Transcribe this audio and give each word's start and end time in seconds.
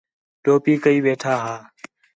ٹوپی 0.43 0.73
کَئی 0.83 0.97
ویٹھا 1.05 1.33
ہا 1.43 1.55